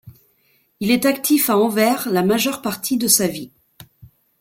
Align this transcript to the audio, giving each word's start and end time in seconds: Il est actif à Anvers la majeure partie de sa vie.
Il 0.79 0.89
est 0.89 1.05
actif 1.05 1.51
à 1.51 1.57
Anvers 1.59 2.09
la 2.09 2.23
majeure 2.23 2.63
partie 2.63 2.97
de 2.97 3.05
sa 3.07 3.27
vie. 3.27 3.51